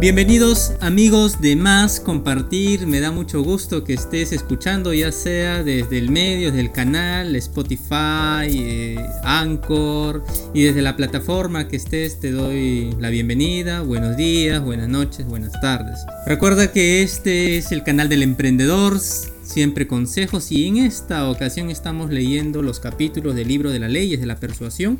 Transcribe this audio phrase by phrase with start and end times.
[0.00, 5.98] Bienvenidos amigos de Más Compartir, me da mucho gusto que estés escuchando ya sea desde
[5.98, 10.24] el medio, desde el canal, Spotify, eh, Anchor
[10.54, 15.52] y desde la plataforma que estés te doy la bienvenida, buenos días, buenas noches, buenas
[15.60, 15.98] tardes.
[16.24, 22.10] Recuerda que este es el canal del emprendedor, siempre consejos y en esta ocasión estamos
[22.10, 24.98] leyendo los capítulos del libro de las leyes de la persuasión.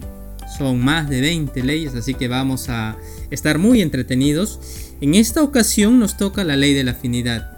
[0.56, 2.96] Son más de 20 leyes, así que vamos a
[3.30, 4.60] estar muy entretenidos.
[5.00, 7.50] En esta ocasión nos toca la ley de la afinidad.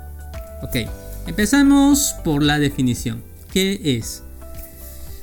[0.63, 0.89] Ok,
[1.27, 3.23] empezamos por la definición.
[3.53, 4.23] ¿Qué es?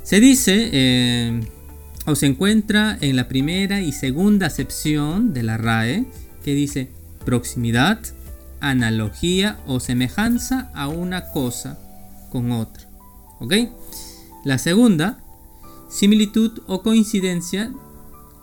[0.04, 1.42] Se dice eh,
[2.06, 6.06] o se encuentra en la primera y segunda acepción de la RAE
[6.44, 6.90] que dice
[7.26, 8.00] proximidad,
[8.60, 11.78] analogía o semejanza a una cosa
[12.32, 12.84] con otra.
[13.40, 13.54] ¿Ok?
[14.44, 15.20] La segunda,
[15.90, 17.74] similitud o coincidencia,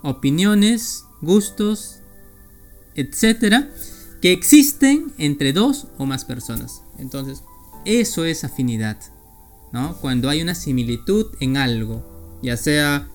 [0.03, 2.01] opiniones, gustos,
[2.95, 3.71] etcétera,
[4.21, 6.83] que existen entre dos o más personas.
[6.99, 7.43] Entonces,
[7.85, 8.99] eso es afinidad,
[9.73, 9.97] ¿no?
[10.01, 13.09] Cuando hay una similitud en algo, ya sea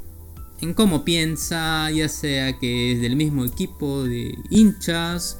[0.61, 5.37] en cómo piensa, ya sea que es del mismo equipo de hinchas,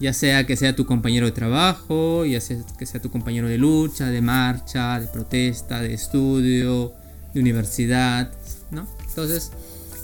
[0.00, 3.58] ya sea que sea tu compañero de trabajo, ya sea que sea tu compañero de
[3.58, 6.94] lucha, de marcha, de protesta, de estudio,
[7.34, 8.32] de universidad,
[8.70, 8.86] ¿no?
[9.08, 9.50] Entonces,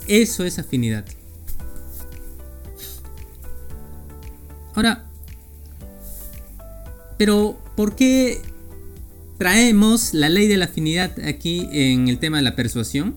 [0.07, 1.05] eso es afinidad.
[4.73, 5.05] Ahora,
[7.17, 8.41] pero ¿por qué
[9.37, 13.15] traemos la ley de la afinidad aquí en el tema de la persuasión?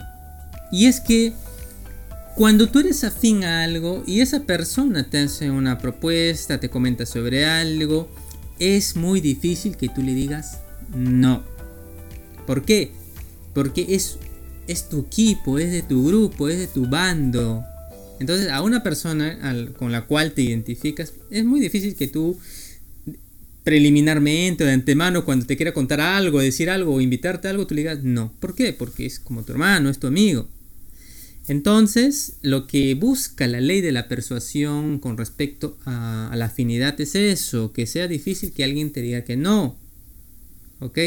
[0.72, 1.34] Y es que
[2.34, 7.04] cuando tú eres afín a algo y esa persona te hace una propuesta, te comenta
[7.04, 8.08] sobre algo,
[8.58, 10.60] es muy difícil que tú le digas
[10.94, 11.42] no.
[12.46, 12.92] ¿Por qué?
[13.54, 14.18] Porque es,
[14.66, 17.64] es tu equipo, es de tu grupo, es de tu bando.
[18.20, 19.38] Entonces a una persona
[19.78, 22.38] con la cual te identificas es muy difícil que tú
[23.64, 27.66] preliminarmente o de antemano cuando te quiera contar algo, decir algo o invitarte a algo,
[27.66, 28.32] tú le digas no.
[28.40, 28.72] ¿Por qué?
[28.72, 30.48] Porque es como tu hermano, es tu amigo.
[31.48, 37.00] Entonces, lo que busca la ley de la persuasión con respecto a, a, la afinidad
[37.00, 39.76] es eso, que sea difícil que alguien te diga que no.
[40.78, 40.98] ¿Ok?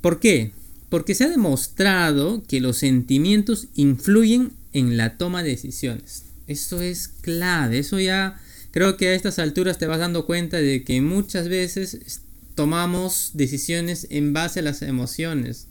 [0.00, 0.52] ¿Por qué?
[0.88, 6.24] Porque se ha demostrado que los sentimientos influyen en la toma de decisiones.
[6.46, 10.84] Eso es clave, eso ya creo que a estas alturas te vas dando cuenta de
[10.84, 12.20] que muchas veces
[12.54, 15.66] tomamos decisiones en base a las emociones.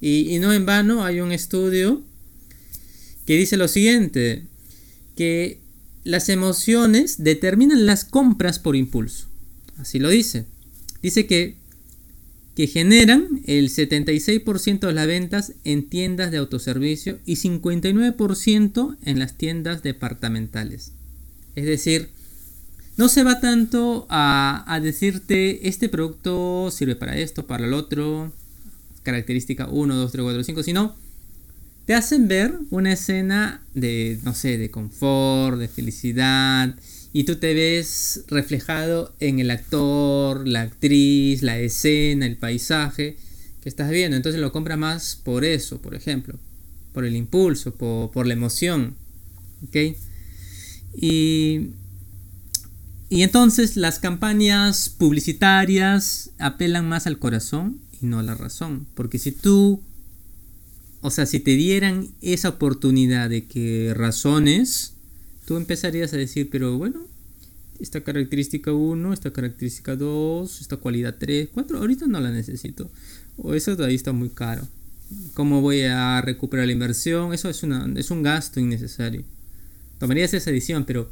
[0.00, 2.02] Y, y no en vano hay un estudio
[3.26, 4.46] que dice lo siguiente,
[5.16, 5.60] que
[6.04, 9.26] las emociones determinan las compras por impulso.
[9.78, 10.44] Así lo dice.
[11.02, 11.56] Dice que
[12.54, 19.38] que generan el 76% de las ventas en tiendas de autoservicio y 59% en las
[19.38, 20.92] tiendas departamentales.
[21.54, 22.10] Es decir,
[22.96, 28.32] no se va tanto a, decirte este producto sirve para esto, para el otro,
[29.02, 30.94] característica 1, 2, 3, 4, 5, sino
[31.86, 36.74] te hacen ver una escena de, no sé, de confort, de felicidad,
[37.12, 43.16] y tú te ves reflejado en el actor, la actriz, la escena, el paisaje
[43.60, 44.16] que estás viendo.
[44.16, 46.38] Entonces lo compras más por eso, por ejemplo,
[46.92, 48.96] por el impulso, por, la emoción.
[49.68, 49.76] ¿Ok?
[50.94, 51.68] Y,
[53.10, 58.86] y entonces las campañas publicitarias apelan más al corazón y no a la razón.
[58.94, 59.82] Porque si tú,
[61.02, 64.91] o sea, si te dieran esa oportunidad de que razones,
[65.56, 67.06] empezarías a decir, pero bueno,
[67.80, 72.90] esta característica 1, esta característica 2, esta cualidad 3, 4, ahorita no la necesito.
[73.36, 74.66] O eso todavía está muy caro.
[75.34, 77.34] ¿Cómo voy a recuperar la inversión?
[77.34, 79.24] Eso es, una, es un gasto innecesario.
[79.98, 81.10] Tomarías esa decisión, pero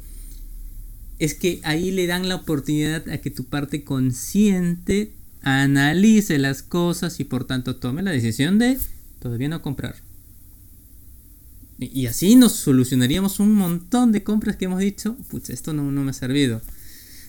[1.19, 5.11] es que ahí le dan la oportunidad a que tu parte consciente
[5.41, 8.77] analice las cosas y por tanto tome la decisión de
[9.19, 9.95] todavía no comprar.
[11.83, 16.11] Y así nos solucionaríamos un montón de compras que hemos dicho, pues esto no, me
[16.11, 16.61] ha servido.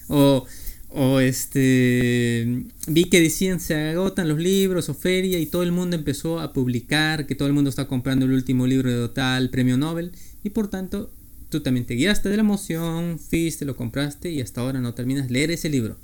[0.09, 0.45] O,
[0.91, 5.97] o este vi que decían se agotan los libros o feria y todo el mundo
[5.97, 9.79] empezó a publicar que todo el mundo está comprando el último libro de tal premio
[9.79, 10.13] Nobel
[10.45, 11.11] y por tanto
[11.49, 15.29] tú también te guiaste de la emoción, fuiste, lo compraste y hasta ahora no terminas
[15.29, 15.97] de leer ese libro.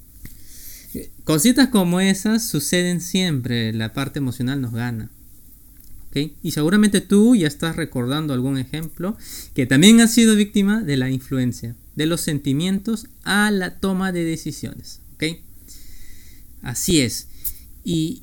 [1.24, 5.10] Cositas como esas suceden siempre, la parte emocional nos gana.
[6.43, 9.16] Y seguramente tú ya estás recordando algún ejemplo
[9.55, 14.25] que también ha sido víctima de la influencia de los sentimientos a la toma de
[14.25, 15.00] decisiones.
[16.62, 17.28] Así es.
[17.84, 18.22] Y,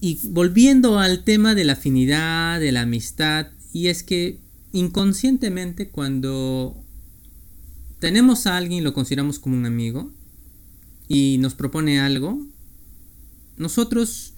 [0.00, 4.38] y volviendo al tema de la afinidad, de la amistad, y es que
[4.72, 6.76] inconscientemente cuando
[7.98, 10.12] tenemos a alguien, lo consideramos como un amigo,
[11.08, 12.46] y nos propone algo,
[13.56, 14.33] nosotros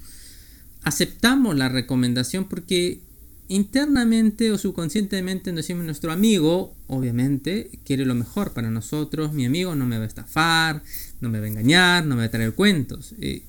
[0.87, 3.00] aceptamos la recomendación porque
[3.49, 9.75] internamente o subconscientemente nos decimos nuestro amigo, obviamente, quiere lo mejor para nosotros, mi amigo
[9.75, 10.85] no me va a estafar,
[11.21, 13.17] no me va a engañar, no me va a traer cuentos.
[13.21, 13.43] Eh,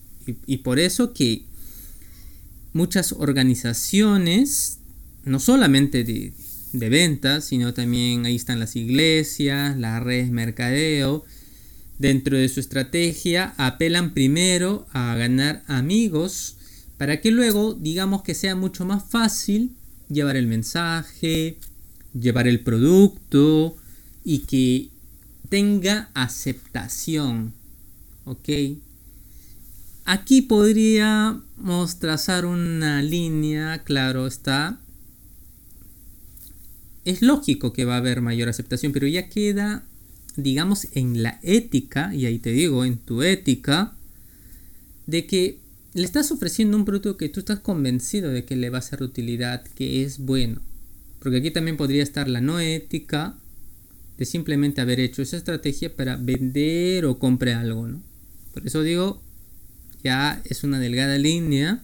[0.48, 1.44] y, por eso que
[2.74, 4.80] muchas organizaciones,
[5.24, 6.34] no solamente de,
[6.74, 11.24] de ventas, sino también ahí están las iglesias, las redes mercadeo,
[12.00, 16.56] dentro de su estrategia apelan primero a ganar amigos
[16.97, 19.75] para que luego digamos que sea mucho más fácil
[20.09, 21.57] llevar el mensaje,
[22.19, 23.75] llevar el producto
[24.23, 24.89] y que
[25.49, 27.53] tenga aceptación.
[28.25, 28.49] ¿Ok?
[30.05, 34.79] Aquí podríamos trazar una línea, claro está.
[37.05, 39.83] Es lógico que va a haber mayor aceptación, pero ya queda,
[40.35, 43.93] digamos, en la ética, y ahí te digo, en tu ética,
[45.05, 45.59] de que
[45.94, 49.04] le estás ofreciendo un producto que tú estás convencido de que le va a ser
[49.04, 50.62] utilidad, que es bueno.
[51.19, 53.36] Porque aquí también podría estar la no ética
[54.18, 58.01] de simplemente haber hecho esa estrategia para vender o comprar algo, ¿no?
[58.54, 59.22] Por eso digo,
[60.04, 61.84] ya es una delgada línea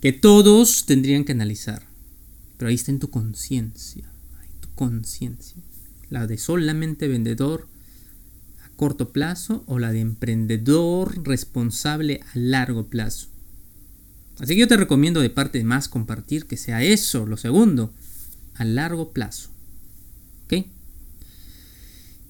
[0.00, 1.86] que todos tendrían que analizar.
[2.58, 4.04] Pero ahí está en tu conciencia,
[4.60, 5.62] tu conciencia.
[6.10, 7.66] La de solamente vendedor
[8.76, 13.28] corto plazo o la de emprendedor responsable a largo plazo.
[14.40, 17.92] Así que yo te recomiendo de parte de más compartir que sea eso, lo segundo,
[18.54, 19.50] a largo plazo.
[20.44, 20.66] ¿Ok?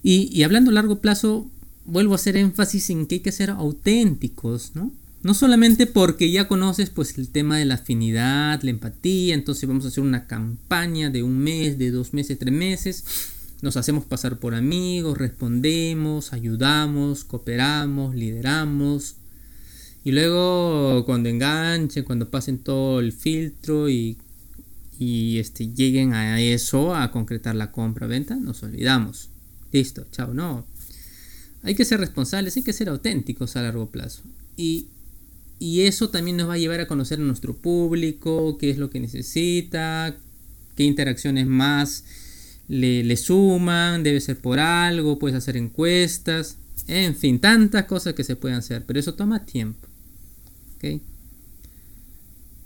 [0.02, 1.50] Y, hablando a largo plazo,
[1.86, 4.92] vuelvo a hacer énfasis en que hay que ser auténticos, ¿no?
[5.22, 9.86] No solamente porque ya conoces pues el tema de la afinidad, la empatía, entonces vamos
[9.86, 13.04] a hacer una campaña de un mes, de dos meses, tres meses,
[13.64, 19.16] nos hacemos pasar por amigos, respondemos, ayudamos, cooperamos, lideramos,
[20.04, 24.18] y luego cuando enganchen, cuando pasen todo el filtro y,
[24.98, 29.30] y este, lleguen a eso, a concretar la compra-venta, nos olvidamos.
[29.72, 30.66] Listo, chao, no.
[31.62, 34.24] Hay que ser responsables, hay que ser auténticos a largo plazo.
[34.58, 34.88] Y,
[35.58, 38.90] y eso también nos va a llevar a conocer a nuestro público, qué es lo
[38.90, 40.18] que necesita,
[40.76, 42.04] qué interacciones más
[42.68, 48.24] le, le suman, debe ser por algo, puedes hacer encuestas, en fin, tantas cosas que
[48.24, 49.88] se pueden hacer, pero eso toma tiempo.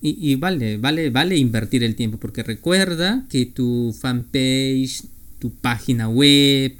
[0.01, 5.03] Y, vale, vale, vale invertir el tiempo, porque recuerda que tu fanpage,
[5.41, 6.77] tu página web,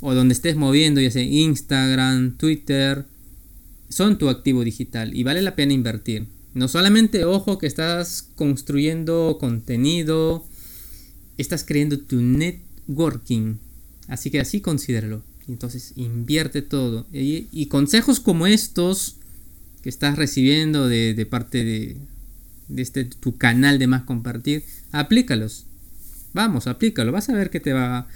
[0.00, 3.04] o donde estés moviendo, ya sea Instagram, Twitter,
[3.88, 6.26] son tu activo digital y vale la pena invertir.
[6.54, 10.44] No solamente, ojo, que estás construyendo contenido,
[11.42, 13.56] estás creando tu networking.
[14.08, 15.22] Así que así considéralo.
[15.48, 17.06] Entonces invierte todo.
[17.12, 19.16] y consejos como estos
[19.82, 21.96] que estás recibiendo de, parte de,
[22.76, 25.66] este tu canal de más compartir, aplícalos.
[26.32, 27.12] Vamos, aplícalo.
[27.12, 28.06] Vas a ver que te va,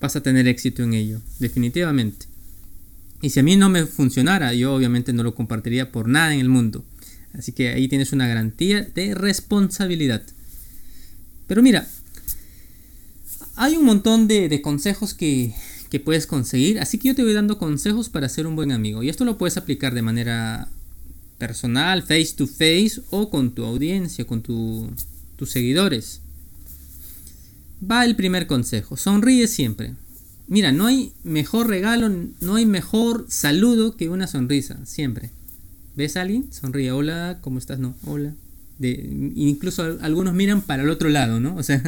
[0.00, 2.26] vas a tener éxito en ello, definitivamente.
[3.22, 6.40] Y si a mí no me funcionara, yo obviamente no lo compartiría por nada en
[6.40, 6.84] el mundo.
[7.32, 10.22] Así que ahí tienes una garantía de responsabilidad.
[11.46, 11.88] Pero mira,
[13.56, 15.54] hay un montón de, consejos que,
[15.90, 16.80] que puedes conseguir.
[16.80, 19.02] Así que yo te voy dando consejos para ser un buen amigo.
[19.02, 20.68] Y esto lo puedes aplicar de manera
[21.38, 26.20] personal, face to face o con tu audiencia, con tus seguidores.
[27.90, 29.94] Va el primer consejo, sonríe siempre.
[30.46, 35.30] Mira, no hay mejor regalo, no hay mejor saludo que una sonrisa, siempre.
[35.96, 36.52] ¿Ves a alguien?
[36.52, 37.78] Sonríe, hola, ¿cómo estás?
[37.78, 38.34] No, hola.
[38.78, 38.90] De,
[39.36, 41.56] incluso algunos miran para el otro lado, ¿no?
[41.56, 41.82] O sea,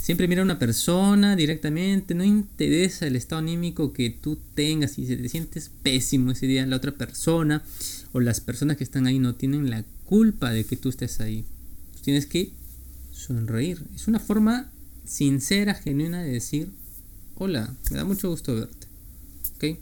[0.00, 5.06] siempre mira a una persona directamente, no interesa el estado anímico que tú tengas, y
[5.06, 7.62] si te sientes pésimo ese día la otra persona,
[8.12, 11.44] o las personas que están ahí no tienen la culpa de que tú estés ahí.
[12.02, 12.52] tienes que
[13.10, 13.82] sonreír.
[13.94, 14.70] Es una forma
[15.04, 16.70] sincera, genuina de decir,
[17.34, 18.86] hola, me da mucho gusto verte.
[19.56, 19.78] ¿Ok?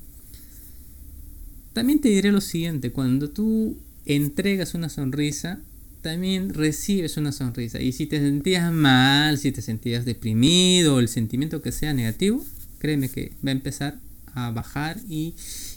[1.75, 5.61] También te diré lo siguiente, cuando tú entregas una sonrisa,
[6.04, 7.80] también recibes una sonrisa.
[7.80, 12.44] Y si te sentías mal, si te sentías deprimido, el sentimiento que sea negativo,
[12.78, 13.99] créeme que va a empezar
[14.34, 15.34] a bajar y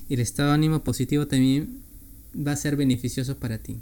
[0.10, 1.80] el estado de ánimo positivo también
[2.36, 3.78] va a ser beneficioso para ti.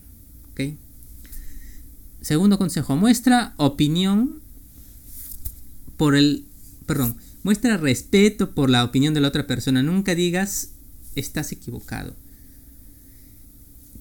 [2.22, 4.40] Segundo consejo, muestra opinión
[5.98, 6.46] por el...
[6.86, 9.82] Perdón, muestra respeto por la opinión de la otra persona.
[9.82, 10.70] Nunca digas
[11.16, 12.14] estás equivocado.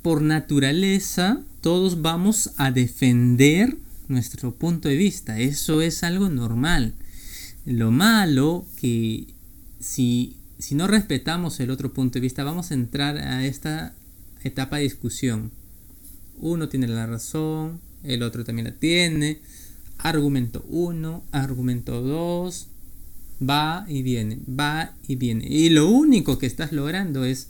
[0.03, 3.75] Por naturaleza, todos vamos a defender
[4.09, 5.41] nuestro punto de vista.
[5.41, 6.93] Eso es algo normal.
[7.65, 9.29] Lo malo que
[9.81, 13.95] si si no respetamos el otro punto de vista, vamos a entrar a esta
[14.43, 15.53] etapa de discusión.
[16.39, 19.39] Uno tiene la razón, el otro también la tiene.
[19.97, 22.67] Argumento 1, argumento 2,
[23.49, 25.47] va y viene, va y viene.
[25.49, 27.49] Y lo único que estás logrando es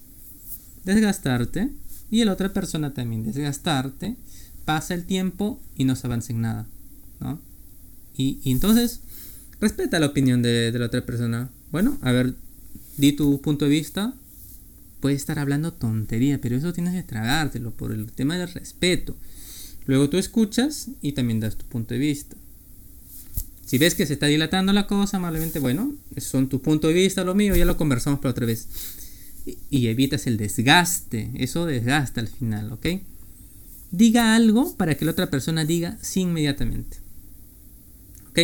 [0.85, 1.71] desgastarte
[2.14, 4.14] y la otra persona también desgastarte.
[4.64, 6.66] Pasa el tiempo y no se avanza en nada.
[7.18, 7.40] ¿no?
[8.16, 9.00] Y, entonces,
[9.61, 11.50] respeta la opinión de, de la otra persona.
[11.73, 12.35] Bueno, a ver,
[12.97, 14.14] di tu punto de vista.
[15.00, 19.16] Puedes estar hablando tontería, pero eso tienes que tragártelo por el tema del respeto.
[19.87, 22.37] Luego tú escuchas y también das tu punto de vista.
[23.66, 27.25] Si ves que se está dilatando la cosa, amablemente, bueno, son tu punto de vista,
[27.25, 28.68] lo mío, ya lo conversamos por otra vez.
[29.46, 32.86] Y, evitas el desgaste, eso desgasta al final, ¿ok?
[33.90, 36.96] Diga algo para que la otra persona diga sí inmediatamente.
[38.30, 38.38] ¿Ok?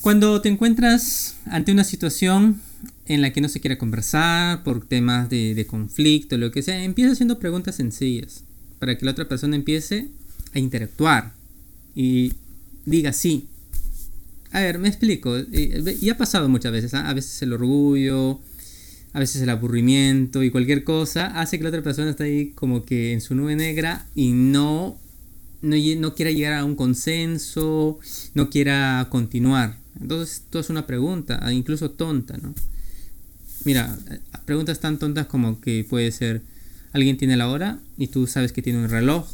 [0.00, 2.60] Cuando te encuentras ante una situación
[3.06, 6.82] en la que no se quiere conversar por temas de, de conflicto, lo que sea,
[6.82, 8.44] empieza haciendo preguntas sencillas
[8.78, 10.08] para que la otra persona empiece
[10.52, 11.32] a interactuar
[11.94, 12.32] y
[12.86, 13.46] diga sí.
[14.52, 15.36] A ver, me explico.
[15.36, 16.94] Eh, y ha pasado muchas veces.
[16.94, 17.08] ¿ah?
[17.08, 18.40] A veces el orgullo,
[19.12, 22.84] a veces el aburrimiento y cualquier cosa hace que la otra persona esté ahí como
[22.84, 24.98] que en su nube negra y no,
[25.62, 27.98] no, no quiera llegar a un consenso,
[28.34, 29.78] no quiera continuar.
[30.00, 32.54] Entonces, esto es una pregunta, ah, incluso tonta, ¿no?
[33.64, 33.98] Mira,
[34.46, 36.42] preguntas tan tontas como que puede ser,
[36.92, 39.28] alguien tiene la hora y tú sabes que tiene un reloj,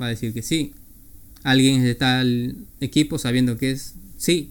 [0.00, 0.74] va a decir que sí.
[1.42, 4.50] Alguien es de tal equipo sabiendo que es sí.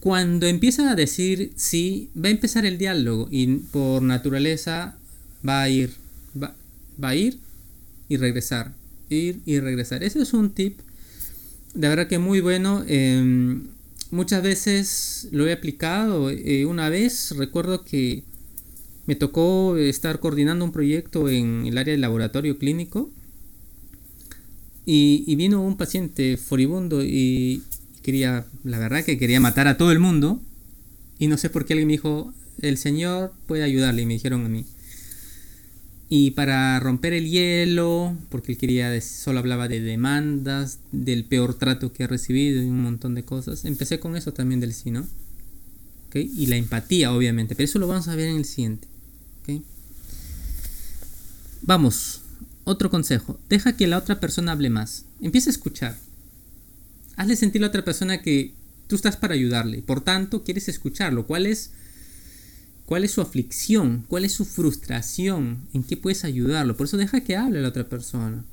[0.00, 4.96] Cuando empieza a decir sí, va a empezar el diálogo y por naturaleza
[5.46, 5.92] va a ir,
[6.42, 6.54] va,
[7.02, 7.38] a ir
[8.08, 8.72] y regresar,
[9.10, 10.02] ir y regresar.
[10.02, 10.80] Ese es un tip
[11.74, 12.84] de verdad que muy bueno.
[12.88, 13.68] Em,
[14.10, 16.30] muchas veces lo he aplicado.
[16.30, 18.24] Eh, una vez recuerdo que
[19.06, 23.10] me tocó estar coordinando un proyecto en el área del laboratorio clínico
[24.86, 27.62] y, vino un paciente furibundo y
[28.02, 30.40] quería, la verdad que quería matar a todo el mundo
[31.18, 34.44] y no sé por qué alguien me dijo, el señor puede ayudarle y me dijeron
[34.44, 34.64] a mí.
[36.08, 41.92] Y para romper el hielo, porque él quería, solo hablaba de demandas, del peor trato
[41.92, 45.06] que ha recibido y un montón de cosas, empecé con eso también del sí, ¿no?
[46.12, 48.88] Y la empatía, obviamente, pero eso lo vamos a ver en el siguiente.
[51.62, 52.22] Vamos,
[52.64, 53.38] otro consejo.
[53.48, 55.04] Deja que la otra persona hable más.
[55.20, 55.96] Empieza a escuchar.
[57.16, 58.54] Hazle sentir a otra persona que
[58.86, 59.82] tú estás para ayudarle.
[59.82, 61.26] Por tanto, quieres escucharlo.
[61.26, 61.70] ¿Cuál es,
[62.86, 64.04] cuál es su aflicción?
[64.08, 65.68] ¿Cuál es su frustración?
[65.72, 66.76] ¿En qué puedes ayudarlo?
[66.76, 68.44] Por eso deja que hable la otra persona.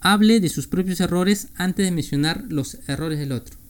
[0.00, 3.64] Hable de sus propios errores antes de mencionar los errores del otro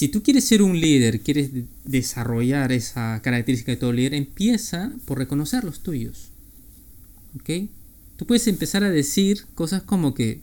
[0.00, 1.50] si tú quieres ser un líder, quieres
[1.84, 6.30] desarrollar esa característica de todo líder, empieza por reconocer los tuyos.
[7.34, 7.68] ¿Ok?
[8.16, 10.40] Tú puedes empezar a decir cosas como que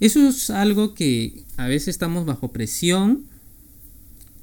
[0.00, 3.24] eso es algo que a veces estamos bajo presión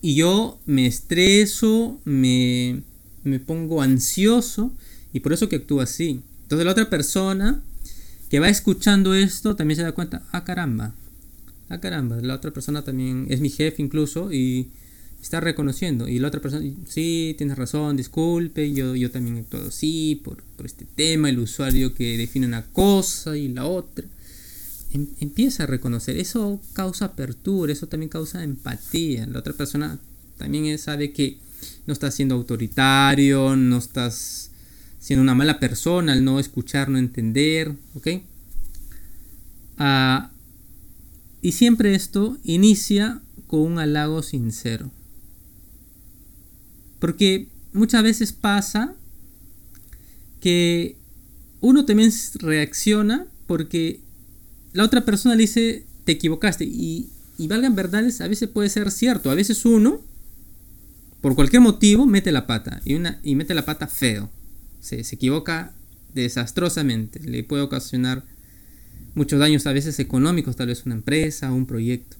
[0.01, 2.81] y yo me estreso, me,
[3.23, 4.73] me pongo ansioso
[5.13, 6.21] y por eso que actúo así.
[6.43, 7.61] Entonces la otra persona
[8.29, 10.95] que va escuchando esto también se da cuenta, ah caramba,
[11.69, 14.69] ah caramba, la otra persona también es mi jefe incluso y
[15.23, 16.07] está reconociendo.
[16.07, 20.43] Y la otra persona, sí, tienes razón, disculpe, yo, yo también he actuado así por,
[20.63, 24.05] este tema, el usuario que define una cosa y la otra.
[24.93, 29.25] Em, empieza a reconocer, eso causa apertura, eso también causa empatía.
[29.25, 29.99] La otra persona
[30.37, 31.39] también sabe que
[31.87, 34.51] no estás siendo autoritario, no estás
[34.99, 38.07] siendo una mala persona al no escuchar, no entender, ¿ok?
[39.79, 40.31] Ah,
[41.41, 44.91] y siempre esto inicia con un halago sincero.
[46.99, 48.93] Porque muchas veces pasa
[50.39, 50.97] que
[51.61, 54.02] uno también reacciona porque
[54.73, 58.91] la otra persona le dice te equivocaste y, y valgan verdades, a veces puede ser
[58.91, 60.01] cierto, a veces uno
[61.21, 64.29] por cualquier motivo mete la pata y, una, y mete la pata feo,
[64.81, 65.73] se, se equivoca
[66.13, 68.25] desastrosamente, le puede ocasionar
[69.15, 72.17] muchos daños a veces económicos, tal vez una empresa, un proyecto.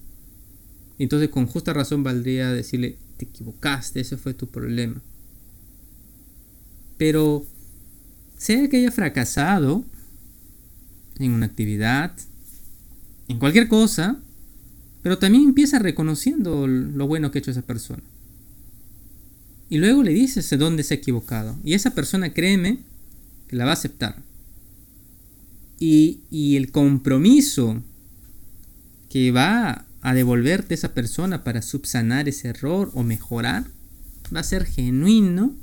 [0.98, 5.02] Entonces con justa razón valdría decirle, te equivocaste, ese fue tu problema.
[6.96, 7.46] Pero
[8.38, 9.84] sea que haya fracasado
[11.18, 12.16] en una actividad,
[13.28, 14.18] en cualquier cosa,
[15.02, 18.02] pero también empieza reconociendo lo bueno que ha hecho esa persona.
[19.68, 21.56] Y luego le dices de dónde se ha equivocado.
[21.64, 22.80] Y esa persona, créeme,
[23.48, 24.22] que la va a aceptar
[25.78, 27.82] y, el compromiso
[29.08, 33.66] que va a devolverte esa persona para subsanar ese error o mejorar,
[34.34, 35.54] va a ser genuino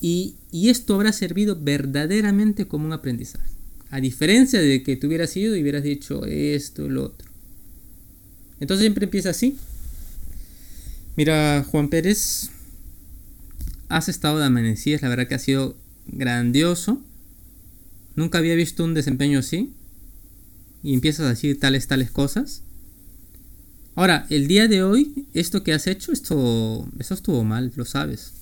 [0.00, 3.57] y, y esto habrá servido verdaderamente como un aprendizaje.
[3.90, 7.28] A diferencia de que tú hubieras ido y hubieras dicho esto, lo otro.
[8.60, 9.56] Entonces siempre empieza así.
[11.16, 12.50] Mira, Juan Pérez,
[13.88, 15.76] has estado de amanecidas, la verdad que ha sido
[16.06, 17.02] grandioso.
[18.14, 19.72] Nunca había visto un desempeño así.
[20.82, 22.62] Y empiezas a decir tales, tales cosas.
[23.94, 28.37] Ahora, el día de hoy, esto que has hecho, esto, eso estuvo mal, lo sabes.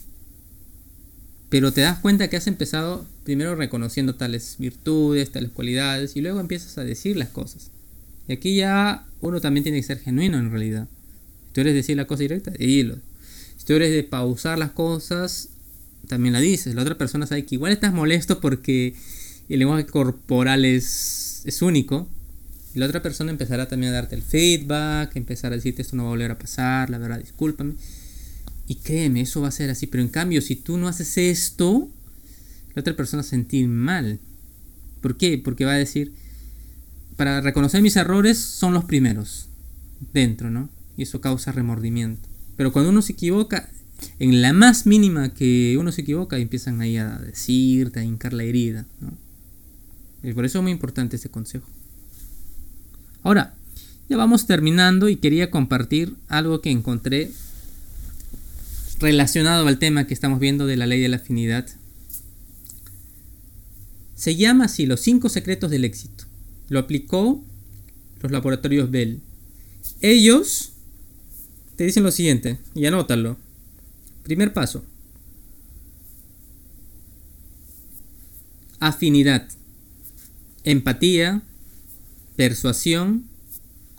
[1.49, 6.41] Pero te das cuenta que has empezado primero reconociendo tales virtudes, tales cualidades, y luego
[6.41, 7.71] empiezas a decir las cosas.
[8.29, 10.89] Y aquí ya uno también tiene que ser genuino en realidad.
[11.47, 12.97] Si tú eres de decir la cosa directa, dilo.
[13.57, 15.51] Si tú eres de pausar las cosas,
[16.09, 16.75] también la dices.
[16.75, 18.95] La otra persona sabe que igual estás molesto porque
[19.49, 22.09] el lenguaje corporal es, es único.
[22.75, 26.11] La otra persona empezará también a darte el feedback, empezar a decirte esto no va
[26.11, 27.75] a volver a pasar, la verdad, discúlpame.
[28.69, 29.87] Y créeme, eso va a ser así.
[29.87, 31.89] Pero en cambio, si tú no haces esto,
[32.75, 34.19] la otra persona va a sentir mal.
[35.01, 35.39] ¿Por qué?
[35.39, 36.13] Porque va a decir,
[37.17, 39.49] para reconocer mis errores son los primeros
[40.13, 40.69] dentro, ¿no?
[40.97, 42.29] Y eso causa remordimiento.
[42.57, 43.69] Pero cuando uno se equivoca,
[44.19, 48.45] en la más mínima que uno se equivoca, empiezan ahí a decirte, a hincar la
[48.45, 49.13] herida, ¿no?
[50.23, 51.69] Y por eso es muy importante este consejo.
[53.23, 53.55] Ahora,
[54.09, 57.31] ya vamos terminando y quería compartir algo que encontré
[58.99, 61.69] relacionado al tema que estamos viendo de la ley de la afinidad.
[64.15, 66.25] Se llama así los cinco secretos del éxito.
[66.69, 67.45] Lo aplicó
[68.23, 69.21] los laboratorios Bell.
[70.01, 70.73] Ellos
[71.77, 73.37] te dicen lo siguiente, y anótalo.
[74.23, 74.83] Primer paso.
[78.81, 79.47] Afinidad.
[80.65, 81.43] Empatía,
[82.35, 83.25] persuasión,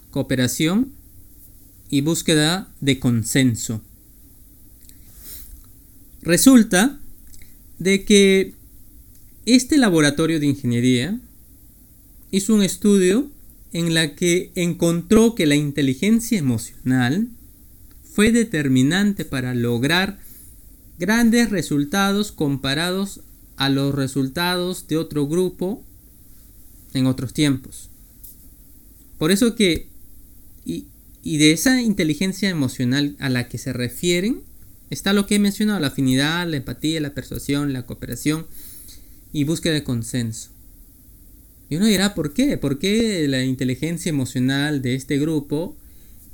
[0.09, 0.91] cooperación
[1.89, 3.81] y búsqueda de consenso.
[6.27, 6.99] Resulta
[7.79, 8.53] de que
[9.45, 11.17] este laboratorio de ingeniería
[12.31, 13.31] hizo un estudio
[13.71, 17.29] en la que encontró que la inteligencia emocional
[18.03, 20.19] fue determinante para lograr
[20.99, 23.21] grandes resultados comparados
[23.55, 25.81] a los resultados de otro grupo
[26.93, 27.89] en otros tiempos.
[29.17, 29.87] Por eso que,
[30.65, 30.87] y,
[31.23, 34.41] de esa inteligencia emocional a la que se refieren,
[34.89, 38.47] está lo que he mencionado, la afinidad, la empatía, la persuasión, la cooperación
[39.33, 40.49] y búsqueda de consenso.
[41.69, 42.57] Y uno dirá, ¿por qué?
[42.57, 45.75] ¿Por qué la inteligencia emocional de este grupo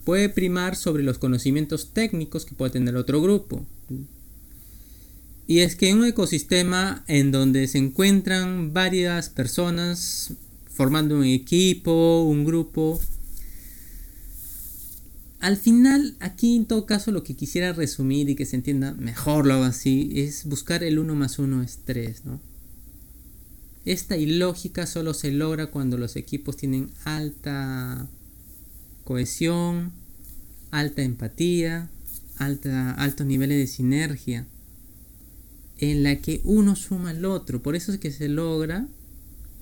[0.06, 3.66] puede primar sobre los conocimientos técnicos que puede tener otro grupo?
[5.48, 10.34] Y es que en un ecosistema en donde se encuentran varias personas
[10.74, 13.00] formando un equipo, un grupo.
[15.44, 19.46] Al final, aquí en todo caso lo que quisiera resumir y que se entienda mejor
[19.46, 22.40] lo hago así, es buscar el 1 más 1 es 3, ¿no?
[23.84, 28.08] Esta ilógica solo se logra cuando los equipos tienen alta
[29.04, 29.92] cohesión,
[30.72, 31.90] alta empatía,
[32.38, 34.48] alta, altos niveles de sinergia,
[35.78, 37.62] en la que uno suma al otro.
[37.62, 38.88] Por eso es que se logra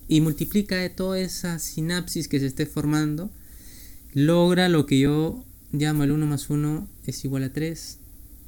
[0.08, 3.32] y multiplica de toda esa sinapsis que se esté formando,
[4.14, 7.98] logra lo que yo llamo el 1 más 1 es igual a 3.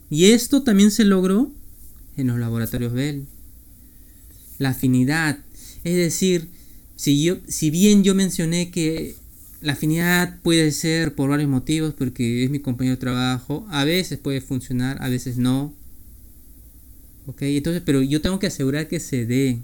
[0.10, 1.52] Y esto también se logró
[2.18, 3.26] en los laboratorios Bell.
[4.60, 5.40] La afinidad,
[5.84, 6.48] es decir,
[6.96, 9.16] si, yo, si bien yo mencioné que
[9.62, 14.20] la afinidad puede ser por varios motivos, porque es mi compañero de trabajo, a veces
[14.20, 15.74] puede funcionar, a veces no.
[17.26, 19.60] Ok, entonces, pero yo tengo que asegurar que se dé.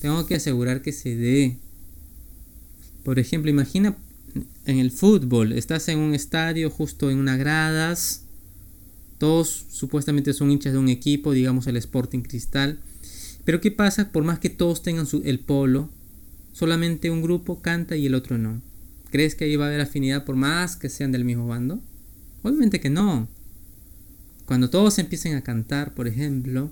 [0.00, 1.56] Tengo que asegurar que se dé.
[3.04, 3.96] Por ejemplo, imagina
[4.66, 8.24] en el fútbol, estás en un estadio justo en unas gradas,
[9.18, 12.78] todos supuestamente son hinchas de un equipo, digamos el Sporting Cristal,
[13.44, 14.10] pero ¿qué pasa?
[14.10, 15.90] Por más que todos tengan el polo,
[16.52, 18.60] solamente un grupo canta y el otro no.
[19.10, 21.80] ¿Crees que ahí va a haber afinidad por más que sean del mismo bando?
[22.42, 23.28] Obviamente que no.
[24.46, 26.70] Cuando todos empiecen a cantar, por ejemplo,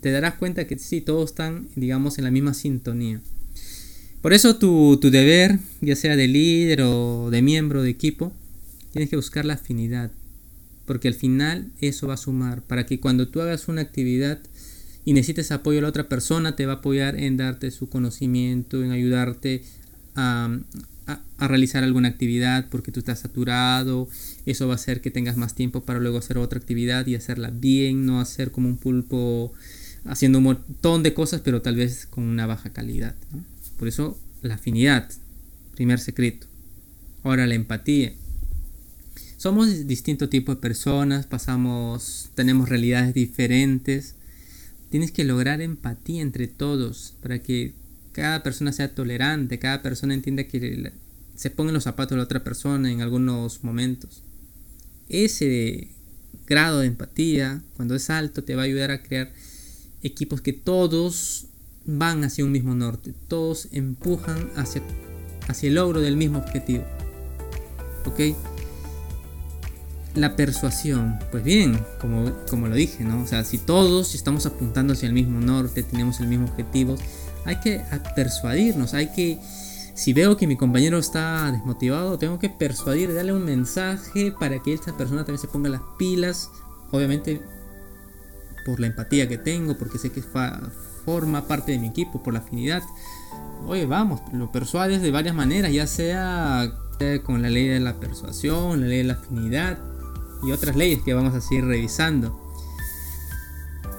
[0.00, 3.20] te darás cuenta que sí, todos están, digamos, en la misma sintonía.
[4.22, 8.32] Por eso tu, tu deber, ya sea de líder o de miembro de equipo,
[8.92, 10.10] tienes que buscar la afinidad.
[10.84, 12.62] Porque al final eso va a sumar.
[12.62, 14.38] Para que cuando tú hagas una actividad
[15.04, 18.84] y necesites apoyo a la otra persona, te va a apoyar en darte su conocimiento,
[18.84, 19.62] en ayudarte
[20.16, 20.54] a,
[21.06, 24.08] a, realizar alguna actividad porque tú estás saturado.
[24.44, 27.50] Eso va a hacer que tengas más tiempo para luego hacer otra actividad y hacerla
[27.50, 29.52] bien, no hacer como un pulpo
[30.04, 33.14] haciendo un montón de cosas, pero tal vez con una baja calidad.
[33.80, 35.10] Por eso la afinidad,
[35.74, 36.46] primer secreto.
[37.22, 38.12] Ahora la empatía.
[39.38, 44.16] Somos distinto tipo de personas, pasamos, tenemos realidades diferentes.
[44.90, 47.72] Tienes que lograr empatía entre todos para que
[48.12, 50.92] cada persona sea tolerante, cada persona entienda que
[51.34, 54.22] se ponga en los zapatos de la otra persona en algunos momentos.
[55.08, 55.88] Ese
[56.46, 59.32] grado de empatía, cuando es alto, te va a ayudar a crear
[60.02, 61.46] equipos que todos
[61.98, 64.82] van hacia un mismo norte, todos empujan hacia,
[65.48, 66.84] hacia el logro del mismo objetivo.
[68.06, 68.36] ¿Ok?
[70.14, 73.22] La persuasión, pues bien, como, como lo dije, ¿no?
[73.22, 76.96] O sea, si todos estamos apuntando hacia el mismo norte, tenemos el mismo objetivo,
[77.44, 77.80] hay que
[78.16, 79.38] persuadirnos, hay que,
[79.94, 84.74] si veo que mi compañero está desmotivado, tengo que persuadir, darle un mensaje para que
[84.74, 86.50] esta persona también se ponga las pilas,
[86.90, 87.40] obviamente
[88.66, 90.22] por la empatía que tengo, porque sé que
[91.04, 92.82] forma parte de mi equipo, por la afinidad.
[93.66, 96.72] Oye, vamos, lo persuades de varias maneras, ya sea
[97.24, 99.78] con la ley de la persuasión, la ley de la afinidad
[100.42, 102.38] y otras leyes que vamos a seguir revisando.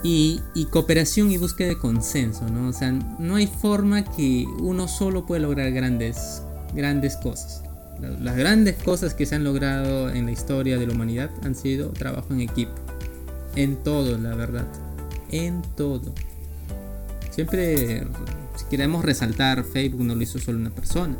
[0.03, 2.69] Y, cooperación y búsqueda de consenso, ¿no?
[2.69, 6.41] O sea, no hay forma que uno solo pueda lograr grandes,
[6.73, 7.63] grandes cosas.
[7.99, 11.89] Las grandes cosas que se han logrado en la historia de la humanidad han sido
[11.89, 12.73] trabajo en equipo.
[13.55, 14.65] En todo, la verdad.
[15.29, 16.13] En todo.
[17.31, 18.03] Siempre,
[18.55, 21.15] si queremos resaltar, Facebook no lo hizo solo una persona.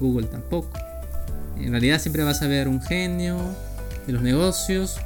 [0.00, 0.70] Google tampoco.
[1.58, 3.36] En realidad siempre vas a ver un genio
[4.06, 4.96] de los negocios,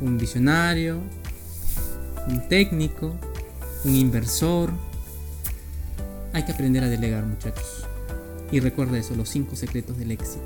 [0.00, 1.00] un visionario,
[2.28, 3.14] un técnico,
[3.84, 4.72] un inversor.
[6.32, 7.86] Hay que aprender a delegar muchachos.
[8.50, 10.44] Y recuerda eso, los cinco secretos del éxito.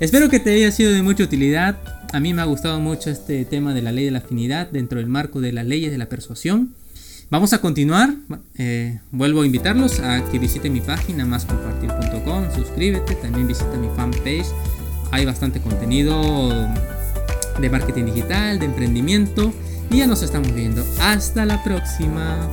[0.00, 1.76] Espero que te haya sido de mucha utilidad.
[2.12, 4.98] A mí me ha gustado mucho este tema de la ley de la afinidad dentro
[4.98, 6.74] del marco de las leyes de la persuasión.
[7.30, 8.14] Vamos a continuar.
[8.56, 12.54] Eh, vuelvo a invitarlos a que visiten mi página máscompartir.com.
[12.54, 13.14] Suscríbete.
[13.16, 14.46] También visita mi fanpage.
[15.10, 16.50] Hay bastante contenido
[17.60, 19.52] de marketing digital, de emprendimiento.
[19.90, 20.82] Y ya nos estamos viendo.
[21.00, 22.48] Hasta la próxima.